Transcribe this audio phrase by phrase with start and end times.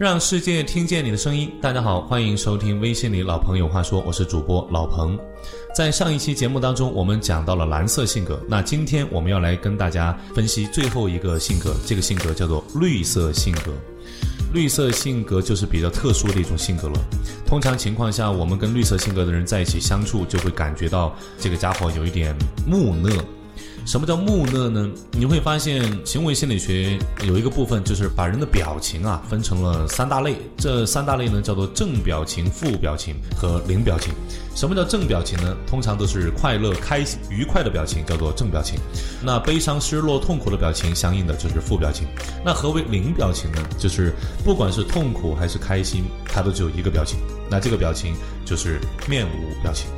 [0.00, 1.52] 让世界听见你的声音。
[1.60, 5.14] 大家好，欢迎收听微信里老朋友话说，我是主播老彭。
[5.74, 13.74] 在上一期节目当中，我们讲到了蓝色性格，那今天我们要来跟大家分析最后一个性格，这个性格叫做绿色性格。
[14.54, 16.98] 绿色性格就是比较特殊的一种性格了。
[17.44, 22.34] 通常情况下，我们跟绿色性格的人在一起相处，就会感觉到这个家伙有一点
[22.66, 23.22] 木讷。
[23.86, 24.88] 什么叫木讷呢？
[25.12, 30.36] 你会发现，行为心理学有一个部分，就是把人的表情啊分成了三大类。
[30.56, 34.12] 这三大类呢，叫做正表情、负表情和零表情。
[34.54, 35.56] 什么叫正表情呢？
[35.66, 38.78] 通常都是快乐、开心、愉快的表情，叫做正表情。
[39.22, 42.06] 那悲伤、失落、痛苦的表情，相应的就是负表情。
[42.44, 43.58] 那何为零表情呢？
[43.78, 44.12] 就是
[44.44, 47.18] 不管是痛苦还是开心，他都只有一个表情。
[47.50, 49.90] 那这个表情就是面无表情。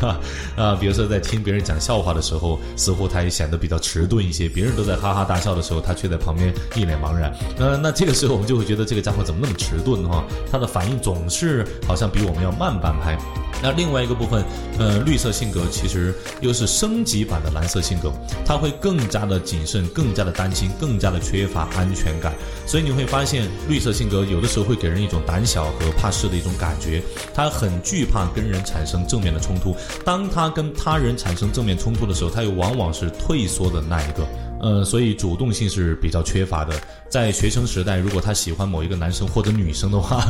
[0.00, 0.16] 哈
[0.56, 4.48] 哈啊，比如说在听别人讲笑话的时候，似乎他也显得比较迟钝一些。
[4.48, 7.34] 别人都在哈哈大笑的时候，他却在旁边一脸茫然。
[7.58, 10.24] 那那这个时候我们就会觉得这个家伙怎么那么迟钝哈？
[10.50, 13.18] 他的反应总是好像比我们要慢半拍。
[13.64, 14.44] 那另外一个部分，
[14.78, 18.12] 呃，绿色性格其实又是升级版的蓝色性格，
[18.44, 22.34] 他会更加的谨慎，更加的担心，更加的缺乏安全感。
[22.66, 29.74] 所以你会发现，绿色性格有的时候会给人一种胆小和怕事的一种感觉，他很惧怕跟人产生正面的冲突。
[30.04, 34.28] 当他跟他人产生正面冲突的时候，他又往往是退缩的那一个。
[34.64, 36.74] 呃，所以主动性是比较缺乏的。
[37.10, 40.24] 在学生时代，如果他喜欢某一个男生或者女生的话，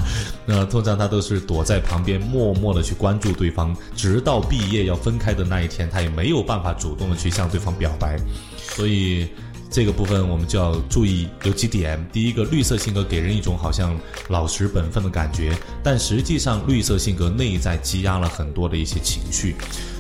[0.45, 8.19] 那通常他都是躲在旁边，默默的去关注对方，直到毕业要分开的那一天，他也没有办法主动的去向对方表白。
[8.59, 9.29] 所以
[9.71, 12.05] 这个部分我们就要注意有几点。
[12.13, 13.97] 第一个，绿色性格给人一种好像
[14.29, 19.55] 老实本分的感觉，但实际上绿色性格内在积压了很多的一些情绪。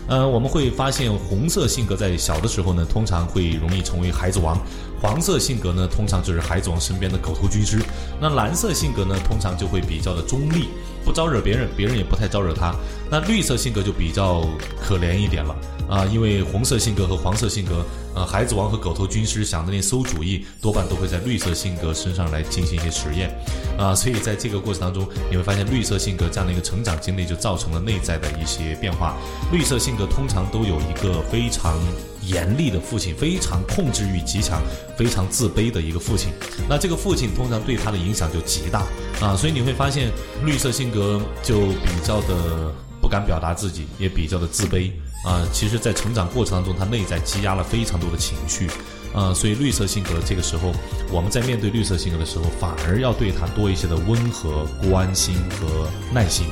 [0.07, 4.57] 呃，我们会发现红色性格在小的时候呢，通常会容易成为孩子王；
[5.01, 7.79] 黄色性格呢，通常就是孩子王身边的狗头军师；
[8.21, 10.69] 那蓝色性格呢，通常就会比较的中立，
[11.05, 12.75] 不招惹别人，别人也不太招惹他。
[13.11, 14.47] 那绿色性格就比较
[14.81, 15.57] 可怜一点了
[15.89, 23.35] 啊，因为红色性格和黄色性格，呃，孩子王和狗头军师想的那馊主意，多半都会在绿色性格身上来进行一些实验，
[23.79, 29.17] 啊，所以在这个过程当中，你会发现绿色性格这样的一个成长经历，就造成了内在的一些变化。
[29.53, 31.79] 绿色性格通常都有一个非常
[32.23, 34.61] 严厉的父亲，非常控制欲极强，
[34.97, 36.33] 非常自卑的一个父亲。
[36.69, 38.85] 那这个父亲通常对他的影响就极大
[39.21, 40.11] 啊，所以你会发现
[40.45, 42.73] 绿色性格就比较的。
[43.01, 44.91] 不敢表达自己，也比较的自卑
[45.27, 45.47] 啊。
[45.53, 48.67] 其实，在成长过程当中，他内在积压了非常多的情绪
[49.13, 49.31] 啊。
[49.35, 50.73] 所以，绿色性格这个时候，
[51.13, 56.47] 我们在面对绿色性格的时候，反而要对他多一些的温和、关心和耐心。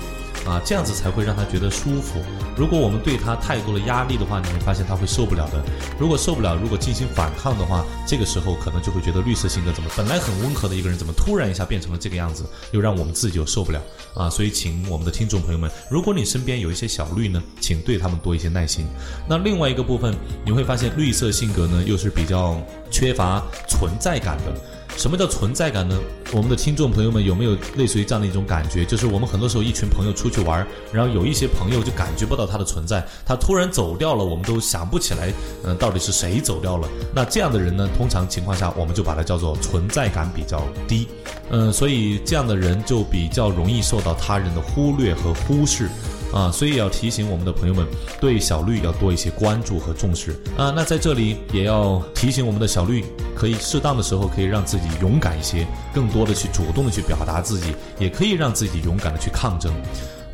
[0.45, 2.21] 啊，这样子才会让他觉得舒服。
[2.57, 5.63] 如果我们对他太多的压力的话，你会发现他会受不了的。
[5.99, 13.81] 如果受不了，如果进行反抗的话，这个时候可能就会觉得绿色性格怎么本来很温和的一个人，怎么突然一下变成了这个样子，又让我们自己又受不了
[14.15, 14.29] 啊。
[14.29, 18.87] 所以，请我们的听众朋友们，如果你身边有一些小绿呢，请对他们多一些耐心。
[19.29, 20.15] 那另外一个部分，
[20.45, 22.61] 你会发现绿色性格呢，又是比较
[22.91, 24.53] 缺乏存在感的。
[24.97, 25.99] 什么叫存在感呢？
[26.33, 28.85] 我们的听众朋友们有没有类似于这样的一种感觉？
[28.85, 35.33] 就是我们很多时候一群朋友出去玩，然后有一些朋友就感觉不到他的存在，他突然走掉了，我们都想不起来，
[35.65, 36.89] 嗯，到底是谁走掉了？
[37.15, 41.09] 那这样的人呢，通常情况下我们就把它叫做存在感比较低，
[41.51, 45.89] 嗯，所以这样的人就比较容易受到他人的忽略和忽视。
[46.33, 47.87] 啊，所以要提醒我们的朋友们，
[48.21, 50.73] 对小绿要多一些关注和重视啊。
[50.75, 53.05] 那在这里也要提醒我们的小绿，
[53.37, 59.73] 可以适当的时候可以让自己勇敢一些，更多的去主动的去表达自己，也可以让自己勇敢的去抗争。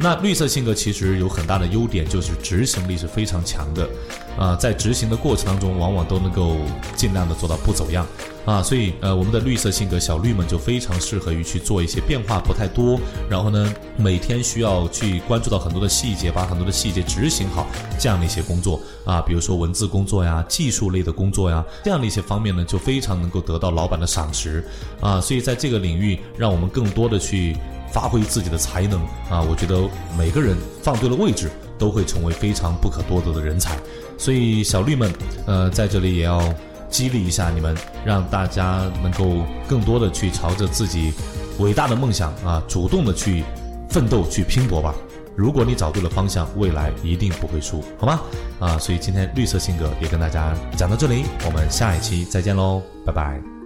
[0.00, 3.88] 那绿色性格其实有很大的优点，就是执行力是非常强的，
[4.38, 6.54] 啊，在执行的过程当中，往往都能够
[6.94, 8.06] 尽量的做到不走样，
[8.44, 12.96] 啊，所以呃，我们的绿色性格小绿们就非常适合于去做一些变化不太多，
[13.28, 17.66] 然后呢，每天需要去关注到很多的细节，把很多的细节执行好
[17.98, 24.64] 这样的一些工作，啊，比如说文字工作呀、技术类的工作呀，这样的一些方面呢，就非常能够得到老板的赏识，
[25.00, 27.56] 啊，所以在这个领域，让我们更多的去。
[27.98, 29.42] 发挥自己的才能啊！
[29.42, 29.76] 我觉得
[30.16, 33.76] 每个人放对了位置，都会成为非常不可多得的人才。
[34.16, 35.12] 所以小绿们，
[35.46, 36.40] 呃，在这里也要
[36.88, 41.12] 激励一下你们，让大家能够更多的去朝着自己
[41.58, 43.42] 伟大的梦想啊，主动的去
[43.90, 44.94] 奋斗、去拼搏吧。
[45.34, 48.20] 如果你找对了方向，未来一定不会输，好吗？
[48.60, 53.57] 啊，所以今天绿色性格也跟大家讲到这里，我们下一期再见喽，拜拜。